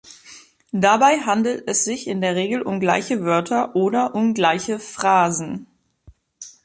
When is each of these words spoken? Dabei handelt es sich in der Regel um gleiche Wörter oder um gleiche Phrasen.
Dabei 0.71 1.19
handelt 1.19 1.67
es 1.67 1.83
sich 1.85 2.07
in 2.07 2.21
der 2.21 2.33
Regel 2.35 2.63
um 2.63 2.79
gleiche 2.79 3.21
Wörter 3.23 3.75
oder 3.75 4.15
um 4.15 4.33
gleiche 4.33 4.79
Phrasen. 4.79 5.67